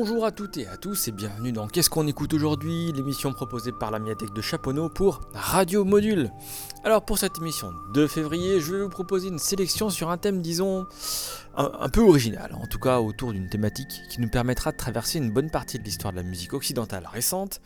[0.00, 3.72] Bonjour à toutes et à tous et bienvenue dans Qu'est-ce qu'on écoute aujourd'hui, l'émission proposée
[3.72, 6.30] par la médiathèque de Chaponneau pour Radio Module.
[6.84, 10.40] Alors pour cette émission de février, je vais vous proposer une sélection sur un thème
[10.40, 10.86] disons
[11.58, 15.30] un, peu original, en tout cas autour d'une thématique qui nous permettra de traverser une
[15.30, 17.60] bonne partie de l'histoire de la musique occidentale récente.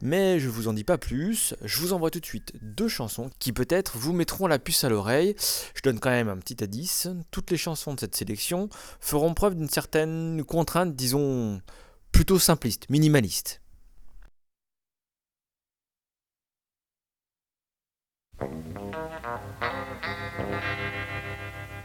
[0.00, 3.30] Mais je vous en dis pas plus, je vous envoie tout de suite deux chansons
[3.38, 5.36] qui peut-être vous mettront la puce à l'oreille.
[5.74, 9.54] Je donne quand même un petit indice, toutes les chansons de cette sélection feront preuve
[9.54, 11.60] d'une certaine contrainte, disons,
[12.12, 13.60] plutôt simpliste, minimaliste.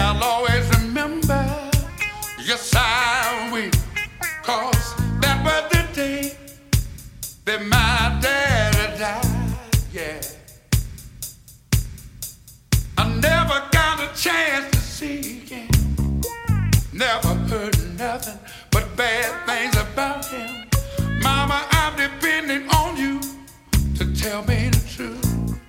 [0.00, 1.70] I'll always remember.
[2.42, 3.70] Yes, I will.
[4.42, 6.36] Cause that was the day
[7.44, 9.26] that my daddy died.
[9.92, 10.20] Yeah.
[12.96, 15.68] I never got a chance to see him.
[16.92, 18.38] Never heard nothing
[18.70, 20.66] but bad things about him.
[21.22, 23.20] Mama, I'm depending on you
[23.96, 25.60] to tell me the truth.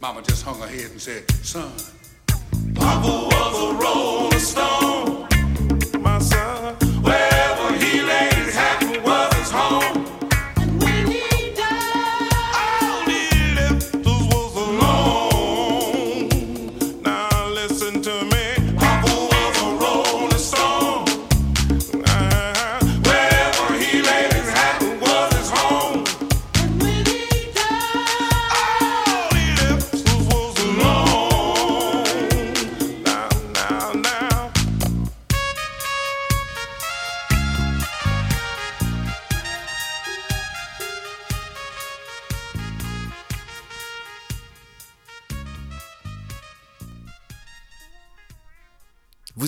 [0.00, 1.72] Mama just hung her head and said, Son.
[2.86, 3.02] Change.
[3.02, 3.26] Vous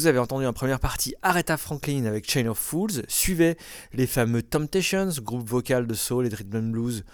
[0.09, 3.57] avez entendu en première partie Aretha Franklin avec Chain of Fools, suivait
[3.93, 7.05] les fameux Temptations, groupe vocal de soul et rhythm and blues,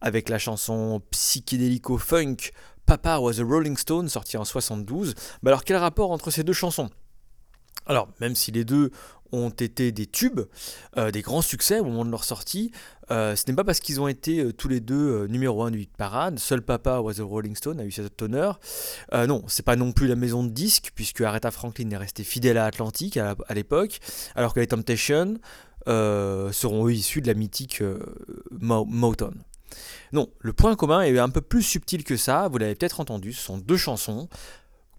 [0.00, 2.52] avec la chanson psychédélico-funk
[2.86, 5.14] Papa was a Rolling Stone, sortie en 72.
[5.42, 6.90] Mais alors quel rapport entre ces deux chansons?
[7.86, 8.90] Alors, même si les deux
[9.32, 10.42] ont été des tubes,
[10.96, 12.70] euh, des grands succès au moment de leur sortie.
[13.10, 15.80] Euh, ce n'est pas parce qu'ils ont été euh, tous les deux numéro 1 du
[15.80, 16.38] hit parade.
[16.38, 18.60] Seul Papa Was a Rolling Stone a eu cet honneur.
[19.12, 22.58] non, c'est pas non plus la maison de disques, puisque Aretha Franklin est restée fidèle
[22.58, 24.00] à Atlantic à, l'époque,
[24.34, 25.34] alors que les Temptations
[25.86, 27.82] seront eux issus de la mythique
[28.50, 29.34] Motown.
[30.12, 33.32] Non, le point commun est un peu plus subtil que ça, vous l'avez peut-être entendu,
[33.32, 34.28] ce sont deux chansons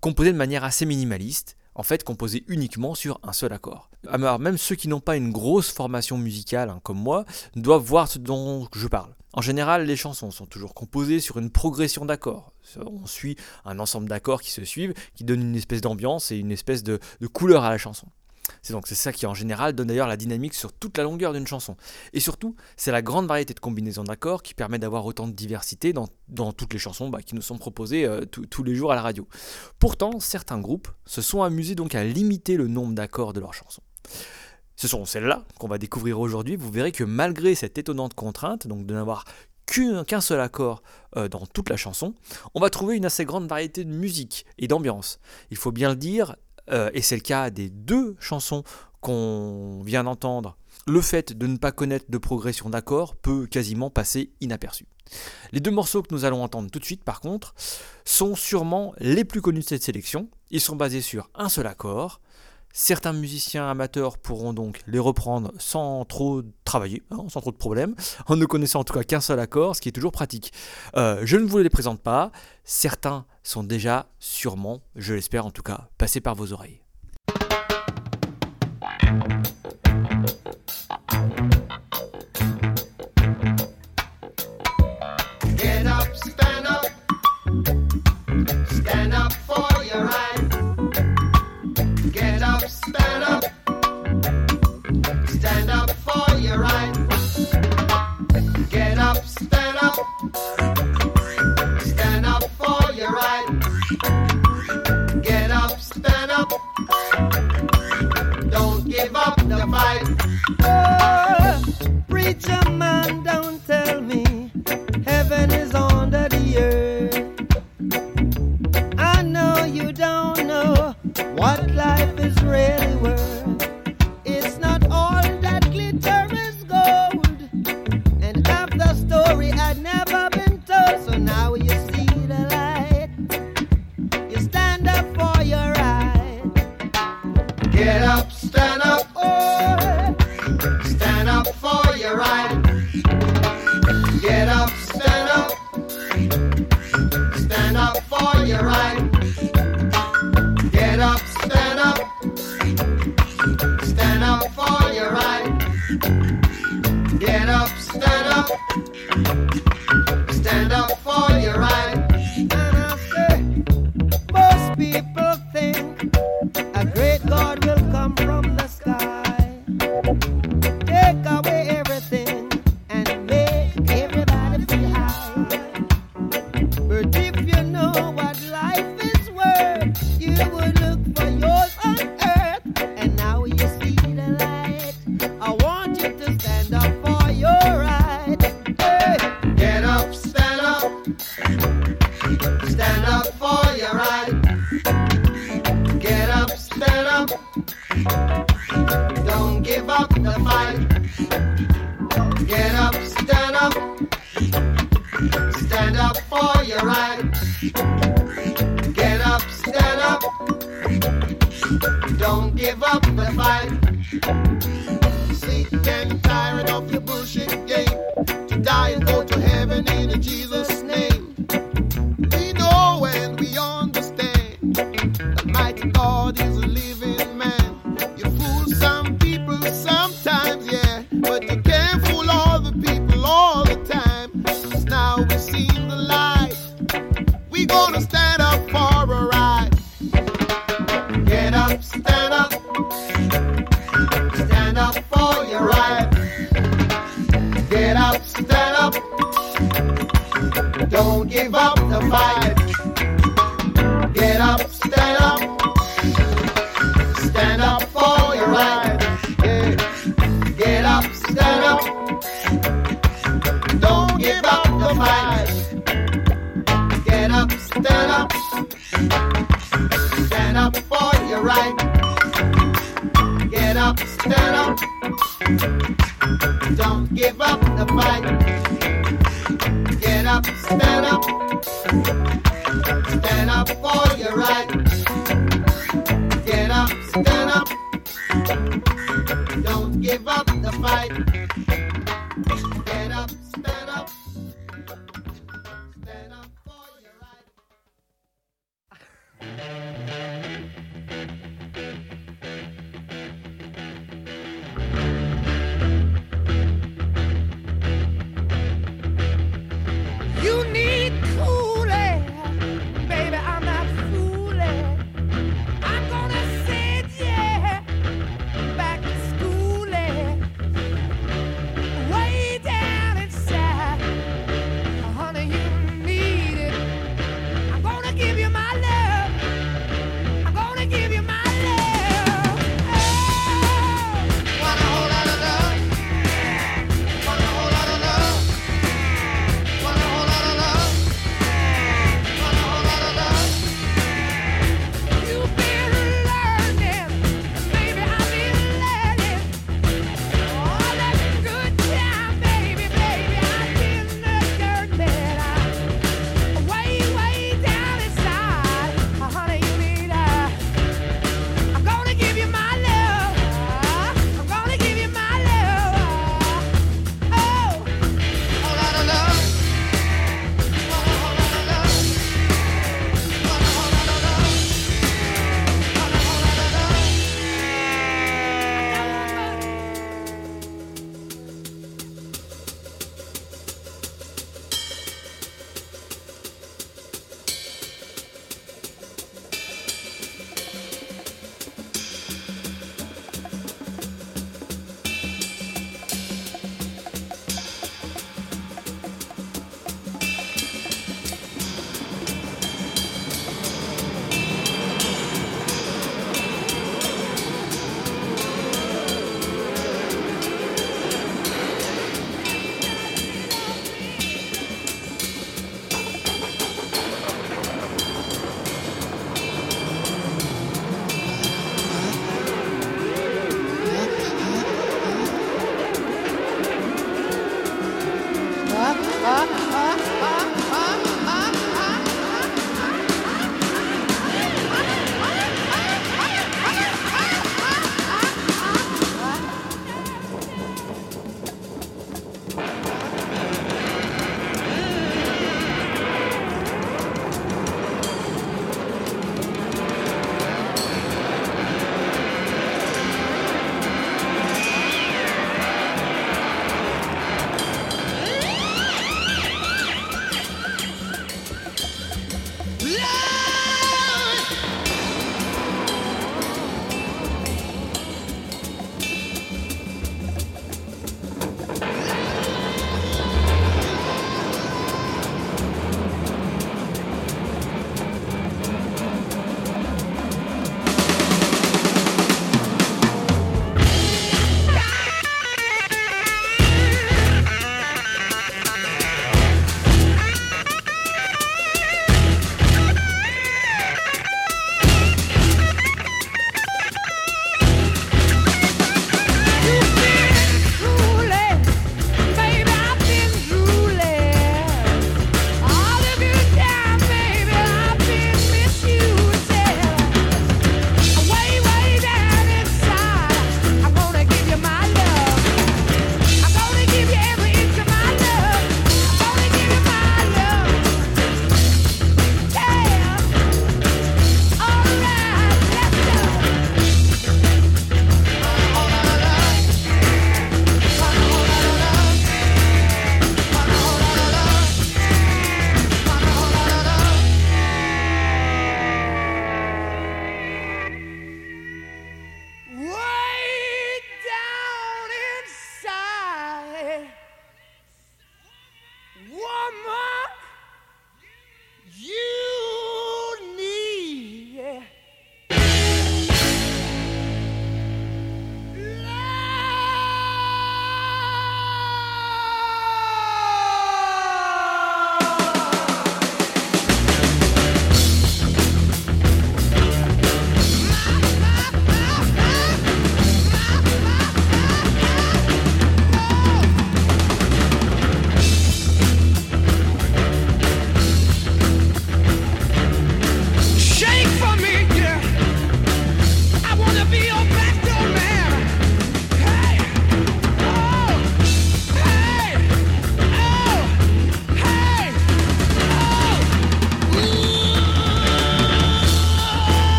[0.00, 3.90] composées de manière assez minimaliste, en fait composé uniquement sur un seul accord.
[4.38, 7.24] Même ceux qui n'ont pas une grosse formation musicale hein, comme moi
[7.56, 9.14] doivent voir ce dont je parle.
[9.32, 12.52] En général, les chansons sont toujours composées sur une progression d'accords.
[12.76, 16.52] On suit un ensemble d'accords qui se suivent, qui donnent une espèce d'ambiance et une
[16.52, 17.00] espèce de
[17.32, 18.06] couleur à la chanson.
[18.62, 21.32] C'est donc c'est ça qui en général donne d'ailleurs la dynamique sur toute la longueur
[21.32, 21.76] d'une chanson.
[22.12, 25.92] Et surtout, c'est la grande variété de combinaisons d'accords qui permet d'avoir autant de diversité
[25.92, 29.02] dans, toutes les chansons bah, qui nous sont proposées euh, tous les jours à la
[29.02, 29.26] radio.
[29.78, 33.82] Pourtant, certains groupes se sont amusés donc à limiter le nombre d'accords de leurs chansons.
[34.76, 36.56] Ce sont celles-là qu'on va découvrir aujourd'hui.
[36.56, 39.24] Vous verrez que malgré cette étonnante contrainte, donc de n'avoir
[39.66, 40.82] qu'un seul accord
[41.16, 42.14] euh, dans toute la chanson,
[42.54, 45.20] on va trouver une assez grande variété de musique et d'ambiance.
[45.50, 46.36] Il faut bien le dire,
[46.70, 48.64] euh, et c'est le cas des deux chansons
[49.00, 50.56] qu'on vient d'entendre,
[50.86, 54.86] le fait de ne pas connaître de progression d'accords peut quasiment passer inaperçu.
[55.52, 57.54] Les deux morceaux que nous allons entendre tout de suite, par contre,
[58.04, 60.28] sont sûrement les plus connus de cette sélection.
[60.50, 62.20] Ils sont basés sur un seul accord.
[62.76, 67.94] Certains musiciens amateurs pourront donc les reprendre sans trop travailler, hein, sans trop de problèmes,
[68.26, 70.52] en ne connaissant en tout cas qu'un seul accord, ce qui est toujours pratique.
[70.96, 72.32] Euh, je ne vous les présente pas,
[72.64, 76.80] certains sont déjà sûrement, je l'espère en tout cas, passés par vos oreilles.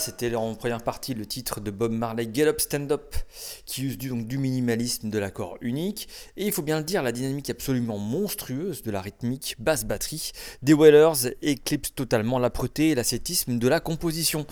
[0.00, 3.14] C'était en première partie le titre de Bob Marley Get Up Stand Up,
[3.66, 7.02] qui use du, donc, du minimalisme de l'accord unique, et il faut bien le dire,
[7.02, 10.32] la dynamique absolument monstrueuse de la rythmique basse-batterie
[10.62, 14.46] des Wailers éclipse totalement l'âpreté et l'ascétisme de la composition.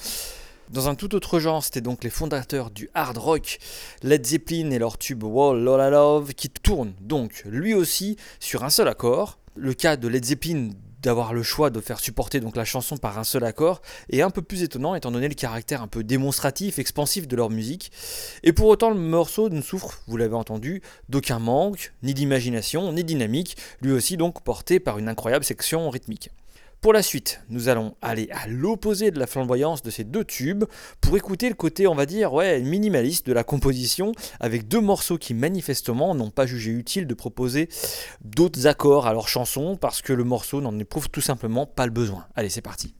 [0.71, 3.59] Dans un tout autre genre, c'était donc les fondateurs du hard rock,
[4.03, 8.71] Led Zeppelin et leur tube Wall Lola Love, qui tourne donc lui aussi sur un
[8.71, 9.39] seul accord.
[9.57, 10.71] Le cas de Led Zeppelin
[11.09, 14.29] d'avoir le choix de faire supporter donc la chanson par un seul accord est un
[14.29, 17.90] peu plus étonnant étant donné le caractère un peu démonstratif, expansif de leur musique.
[18.42, 23.05] Et pour autant, le morceau ne souffre, vous l'avez entendu, d'aucun manque, ni d'imagination, ni
[23.05, 26.29] dynamique, lui aussi donc porté par une incroyable section rythmique.
[26.81, 30.64] Pour la suite, nous allons aller à l'opposé de la flamboyance de ces deux tubes
[31.01, 35.19] pour écouter le côté, on va dire, ouais, minimaliste de la composition avec deux morceaux
[35.19, 37.69] qui manifestement n'ont pas jugé utile de proposer
[38.21, 41.93] d'autres accords à leur chanson parce que le morceau n'en éprouve tout simplement pas le
[41.93, 42.27] besoin.
[42.37, 42.95] Allez, c'est parti.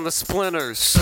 [0.00, 0.96] On the splinters.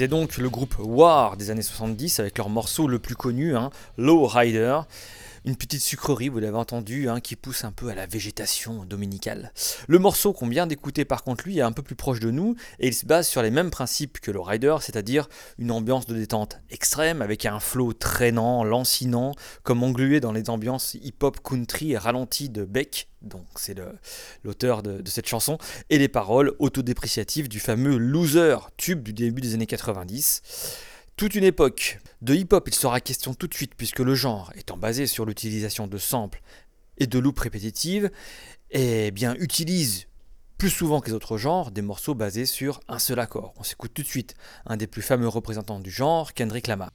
[0.00, 3.68] C'était donc le groupe War des années 70 avec leur morceau le plus connu, hein,
[3.98, 4.80] Low Rider.
[5.46, 9.52] Une petite sucrerie, vous l'avez entendu, hein, qui pousse un peu à la végétation dominicale.
[9.88, 12.56] Le morceau qu'on vient d'écouter par contre lui est un peu plus proche de nous
[12.78, 16.14] et il se base sur les mêmes principes que Low Rider, c'est-à-dire une ambiance de
[16.14, 21.98] détente extrême avec un flow traînant, lancinant, comme englué dans les ambiances hip-hop country et
[21.98, 23.96] ralenti de Beck, donc c'est le-
[24.44, 25.56] l'auteur de, de cette chanson,
[25.88, 30.42] et les paroles autodépréciatives du fameux Loser, tube du début des années 90.
[31.20, 31.98] Toute une époque.
[32.22, 35.86] De hip-hop, il sera question tout de suite, puisque le genre, étant basé sur l'utilisation
[35.86, 36.40] de samples
[36.96, 38.10] et de loops répétitives,
[38.70, 40.06] eh bien, utilise
[40.56, 43.52] plus souvent que les autres genres des morceaux basés sur un seul accord.
[43.58, 46.88] On s'écoute tout de suite un des plus fameux représentants du genre, Kendrick Lamar.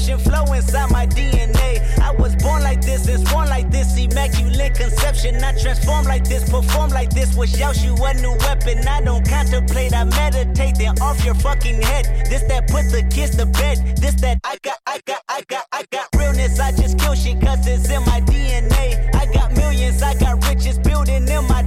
[0.00, 1.98] Ambition, flow inside my DNA.
[1.98, 5.36] I was born like this and born like this, immaculate conception.
[5.42, 7.34] I transform like this, perform like this.
[7.36, 8.86] Was Yaoshu a new weapon?
[8.86, 12.26] I don't contemplate, I meditate, then off your fucking head.
[12.28, 13.96] This that put the kids to bed.
[13.96, 16.58] This that I got, I got, I got, I got realness.
[16.58, 19.14] I just kill shit cause it's in my DNA.
[19.14, 21.59] I got millions, I got riches building in my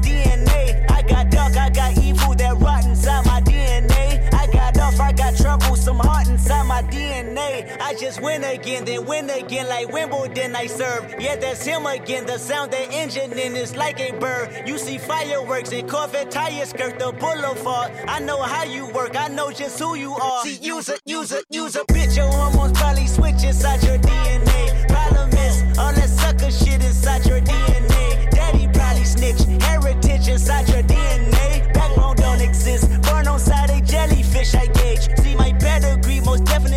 [7.79, 11.15] I just win again, then win again like Wimbledon I serve.
[11.19, 12.25] Yeah, that's him again.
[12.25, 14.67] The sound that engine in is like a bird.
[14.67, 17.91] You see fireworks and Corvette tires skirt the boulevard.
[18.07, 20.43] I know how you work, I know just who you are.
[20.43, 22.17] See, use a, use a, use a bitch.
[22.17, 24.87] Your hormones probably switch inside your DNA.
[24.87, 28.29] Problem is, all that sucker shit inside your DNA.
[28.31, 31.73] Daddy probably snitch, heritage inside your DNA.
[31.73, 35.09] Backbone don't exist, born on side a jellyfish I gauge.
[35.19, 36.72] See my pedigree, most definitely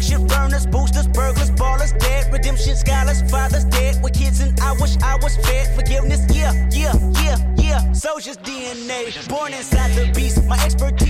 [0.00, 4.96] conviction, burners, boosters, burglars, ballers, dead, redemption, scholars, fathers dead with kids, and I wish
[5.02, 5.74] I was fed.
[5.74, 7.92] Forgiveness, yeah, yeah, yeah, yeah.
[7.92, 10.44] Soldier's DNA, born inside the beast.
[10.46, 11.09] My expertise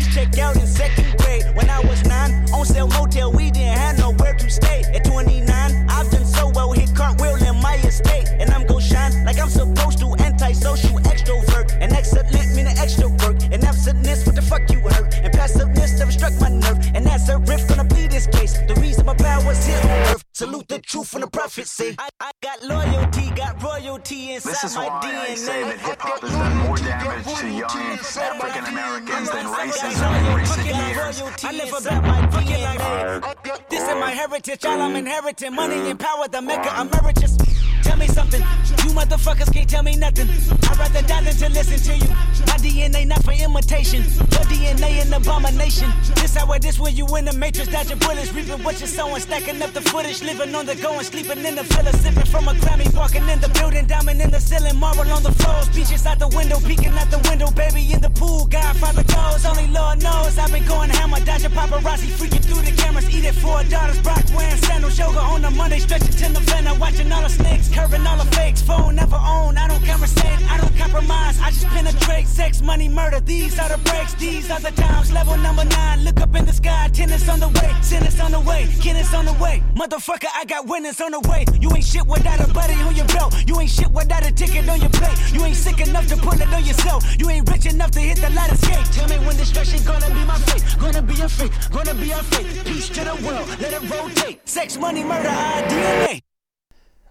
[31.51, 32.30] I never let my
[34.41, 35.55] heritage, all I'm inheriting.
[35.55, 37.37] Money and power, the maker emeritus.
[37.83, 40.29] Tell me something, you motherfuckers can't tell me nothing.
[40.29, 42.11] I'd rather die than to listen to you.
[42.47, 45.91] My DNA not for imitation, your DNA an abomination.
[46.17, 49.21] This how it is when you in the matrix, dodging bullets, reaping what you're sowing,
[49.21, 52.49] stacking up the footage, living on the go and sleeping in the villa, sipping from
[52.49, 56.07] a Grammy, walking in the building, diamond in the ceiling, marble on the floors, beaches
[56.07, 60.03] out the window, peeking out the window, baby in the pool, Godfather goes, only Lord
[60.03, 64.30] knows I've been going hammer, dodging paparazzi, freaking through the cameras, eating four daughters, Brock
[64.35, 68.17] wearing sandals, yoga on a Monday, stretching to November, watching all the snakes, curving all
[68.17, 72.63] the fakes, phone never own, I don't conversate, I don't compromise, I just penetrate, sex,
[72.63, 76.35] money, murder, these are the breaks, these are the times, level number nine, look up
[76.35, 79.63] in the sky, tennis on the way, tennis on the way, tennis on the way,
[79.75, 83.07] motherfucker, I got winners on the way, you ain't shit without a buddy on your
[83.07, 86.17] belt, you ain't shit without a ticket on your plate, you ain't sick enough to
[86.17, 89.19] pull it on yourself, you ain't rich enough to hit the ladder skate, tell me
[89.27, 92.89] when destruction gonna be my fate, gonna be a fate, gonna be a fate, peace
[92.89, 94.20] to the world, let it rotate,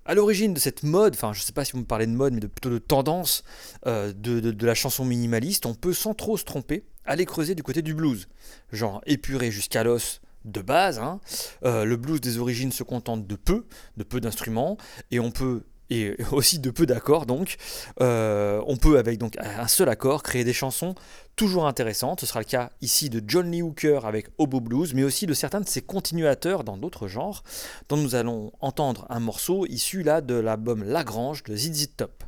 [0.06, 2.34] À l'origine de cette mode, enfin je sais pas si vous me parlez de mode,
[2.34, 3.44] mais de, plutôt de tendance
[3.86, 7.54] euh, de, de- de la chanson minimaliste, on peut sans trop se tromper aller creuser
[7.54, 8.28] du côté du blues.
[8.72, 11.20] Genre épuré jusqu'à l'os de base, hein.
[11.64, 13.66] Euh, le blues des origines se contente de peu,
[13.98, 14.78] de peu d'instruments,
[15.12, 17.58] et on peut et aussi de peu d'accords donc
[18.02, 20.96] Euh, on peut avec donc un seul accord créer des chansons
[21.36, 25.04] toujours intéressantes ce sera le cas ici de John Lee Hooker avec Hobo Blues mais
[25.04, 27.44] aussi de certains de ses continuateurs dans d'autres genres
[27.90, 32.24] dont nous allons entendre un morceau issu là de l'album Lagrange de ZZ Top.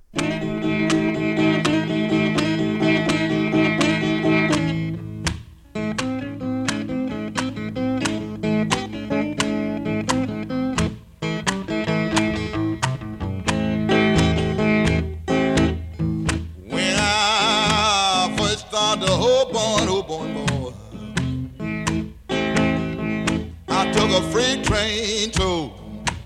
[24.81, 25.71] Train to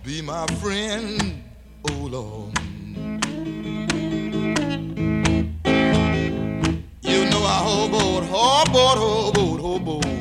[0.03, 1.43] be my friend.
[1.89, 2.57] Oh Lord,
[7.01, 9.59] you know I hoboed, hoboed, hoboed.
[9.59, 10.14] Hoboed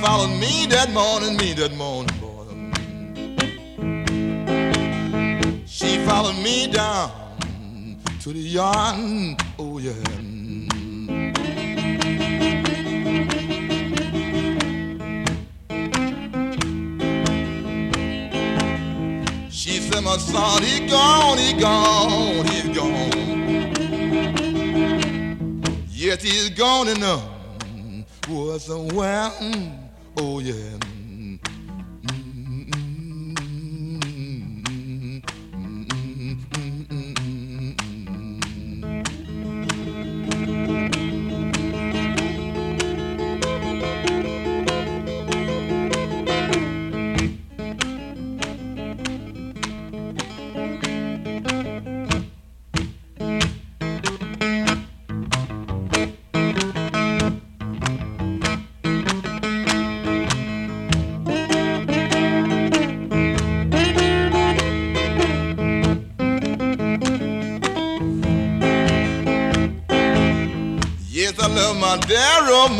[0.00, 2.46] followed me that morning, me that morning, boy.
[5.66, 7.10] She followed me down
[8.20, 8.96] to the yard.
[9.58, 9.92] Oh yeah.
[19.50, 23.10] She said, my son, he gone, he gone, he's gone.
[25.90, 27.24] Yes, he's gone enough.
[28.28, 29.79] Was somewhere.
[30.22, 30.89] Oh yeah.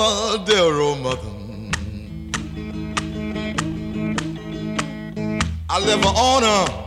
[0.00, 1.28] Amadero oh, Mother.
[5.68, 6.79] I live on honor.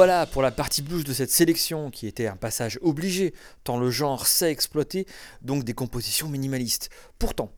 [0.00, 3.34] Voilà pour la partie blues de cette sélection qui était un passage obligé,
[3.64, 5.06] tant le genre sait exploiter
[5.42, 6.88] donc des compositions minimalistes.
[7.18, 7.52] Pourtant,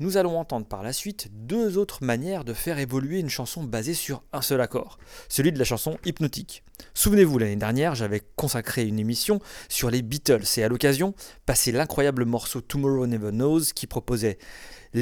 [0.00, 3.94] nous allons entendre par la suite deux autres manières de faire évoluer une chanson basée
[3.94, 6.64] sur un seul accord, celui de la chanson hypnotique.
[6.92, 11.14] Souvenez-vous, l'année dernière, j'avais consacré une émission sur les Beatles et à l'occasion,
[11.46, 14.38] passé l'incroyable morceau Tomorrow Never Knows qui proposait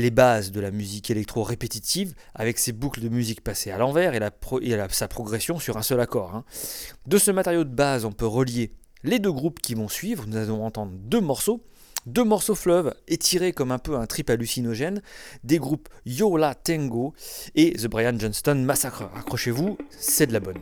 [0.00, 4.14] les bases de la musique électro répétitive avec ses boucles de musique passées à l'envers
[4.14, 4.20] et,
[4.90, 6.34] sa progression sur un seul accord.
[6.34, 6.44] hein.
[7.06, 8.72] De ce matériau de base, on peut relier
[9.04, 10.24] les deux groupes qui vont suivre.
[10.26, 11.64] Nous allons entendre deux morceaux.
[12.06, 15.00] Deux morceaux fleuves étirés comme un peu un trip hallucinogène
[15.42, 17.14] des groupes Yola Tango
[17.54, 19.08] et The Brian Johnston Massacre.
[19.16, 20.58] Accrochez-vous, c'est de la bonne.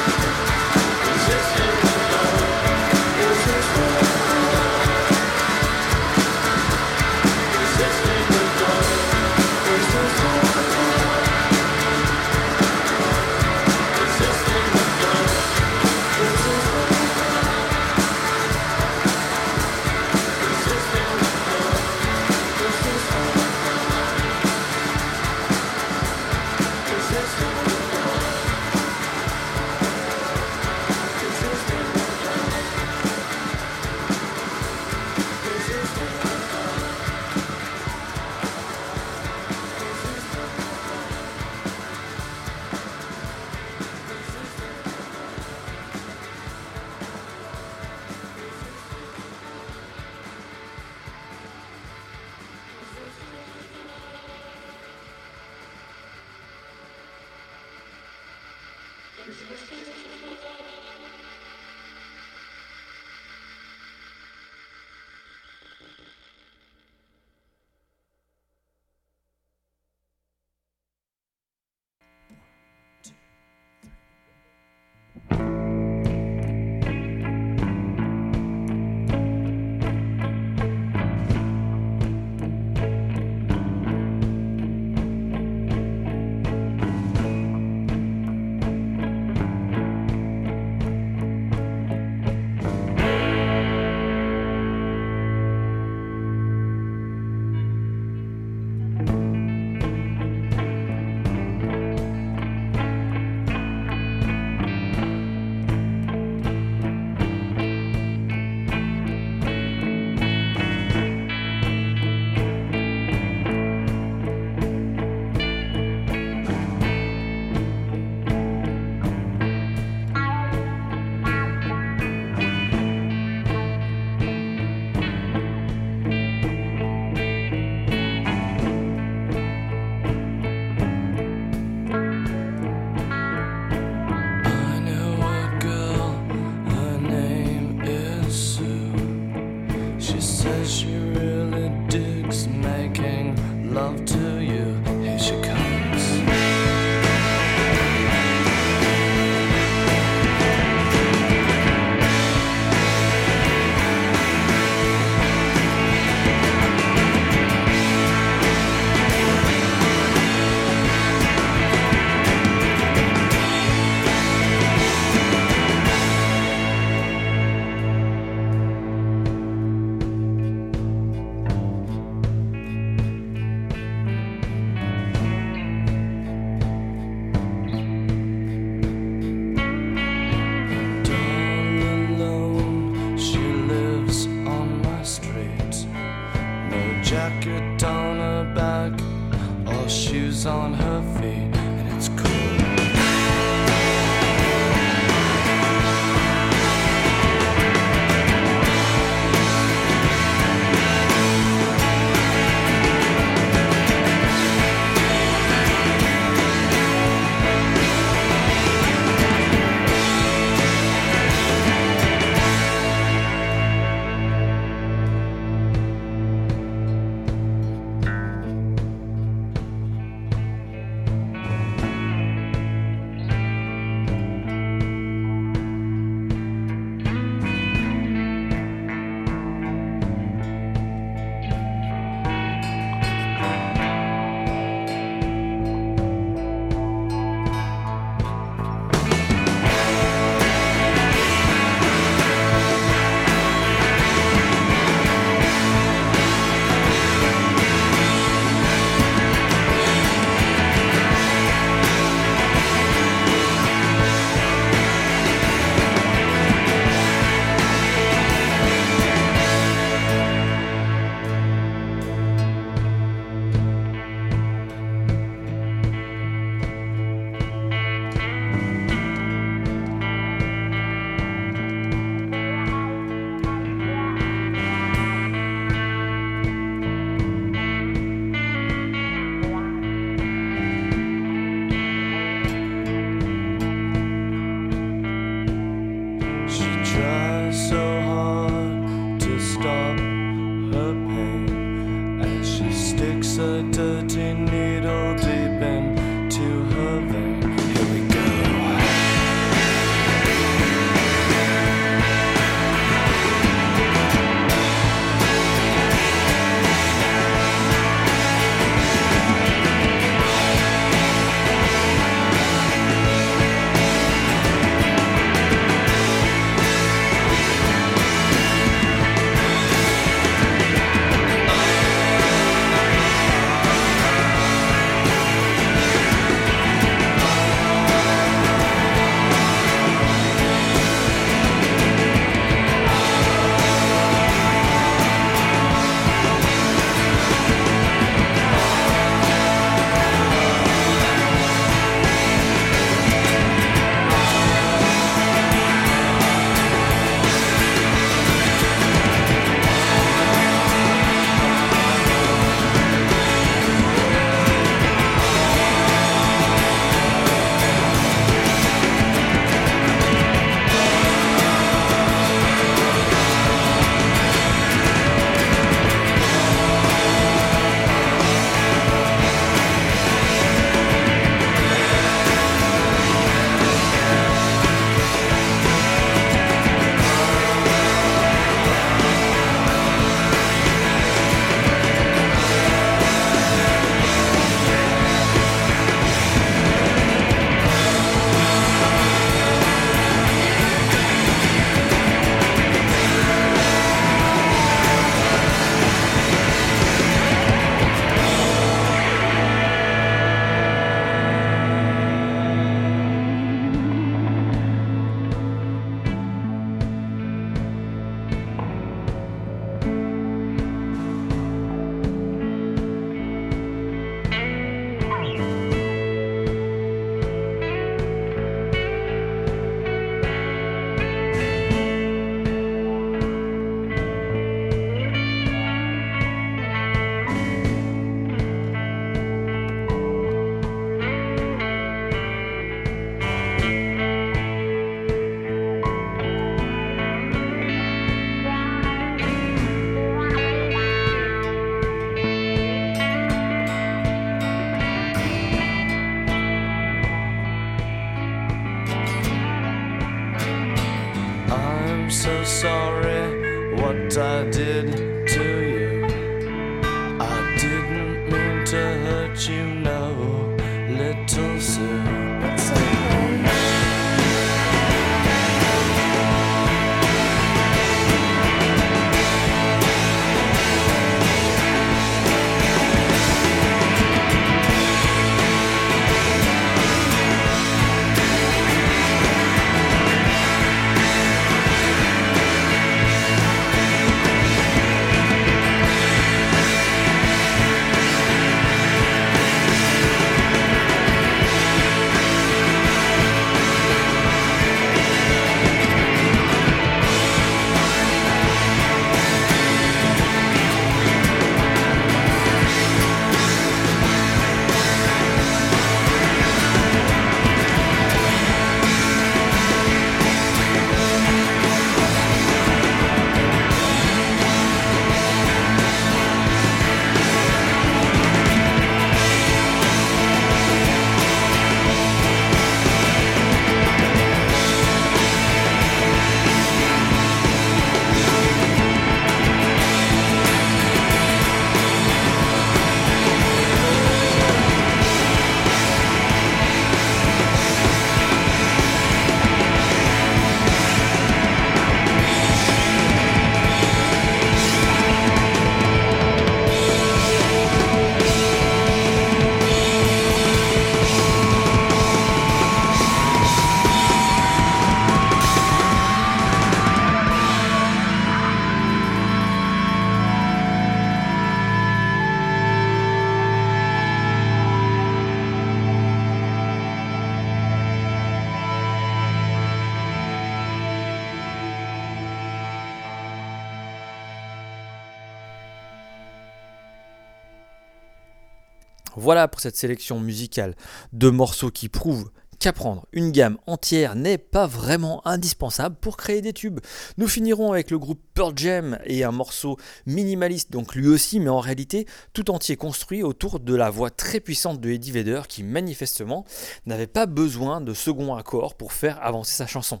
[579.30, 580.74] Voilà pour cette sélection musicale
[581.12, 586.52] de morceaux qui prouvent qu'apprendre une gamme entière n'est pas vraiment indispensable pour créer des
[586.52, 586.80] tubes.
[587.16, 591.48] Nous finirons avec le groupe Pearl Jam et un morceau minimaliste, donc lui aussi, mais
[591.48, 595.62] en réalité tout entier construit autour de la voix très puissante de Eddie Vedder qui
[595.62, 596.44] manifestement
[596.84, 600.00] n'avait pas besoin de second accord pour faire avancer sa chanson.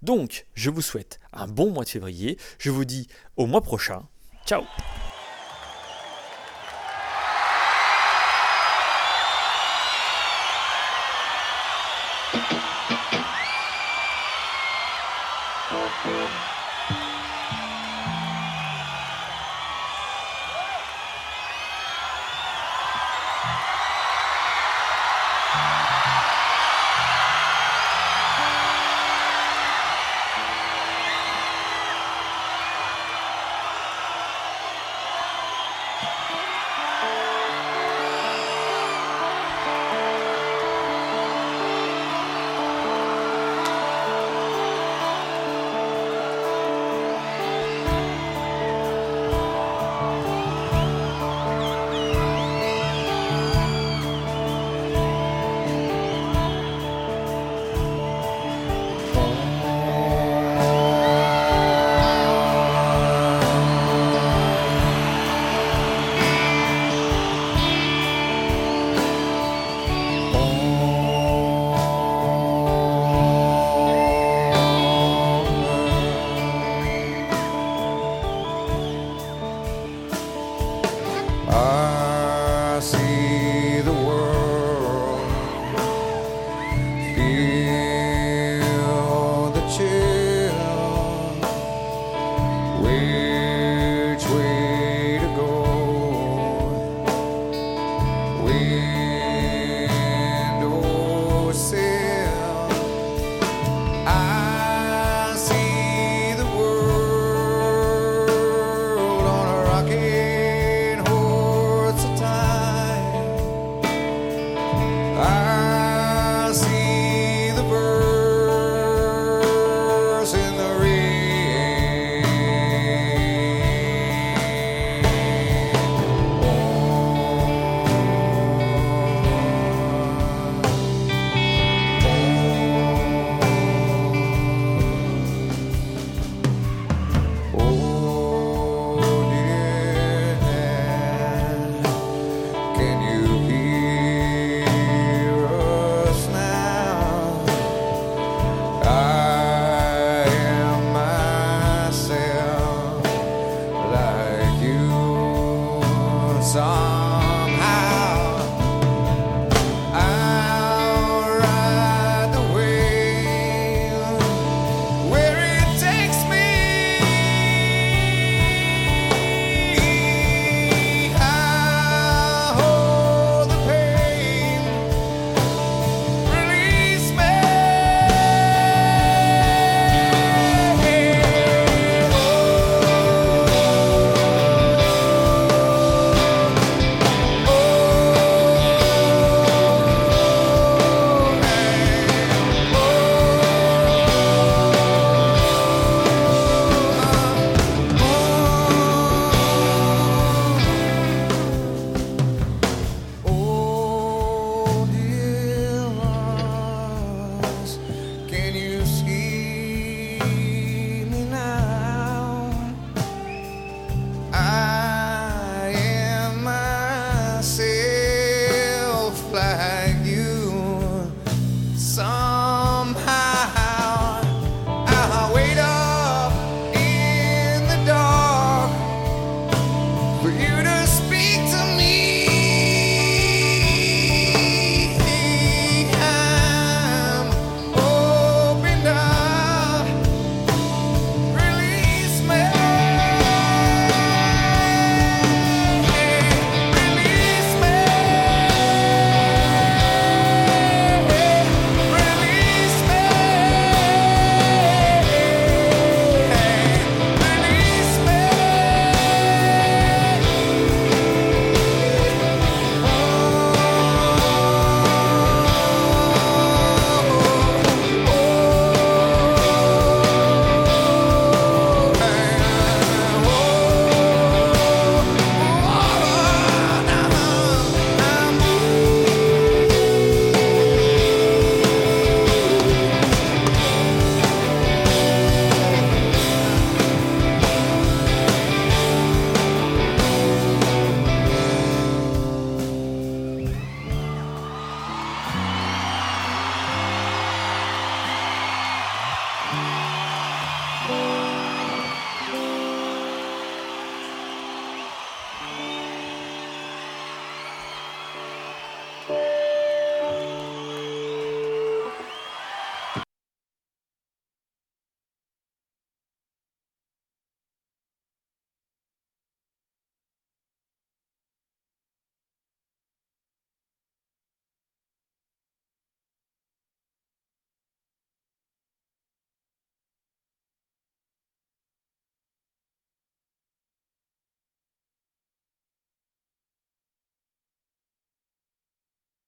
[0.00, 3.06] Donc, je vous souhaite un bon mois de février, je vous dis
[3.36, 4.04] au mois prochain,
[4.46, 4.62] ciao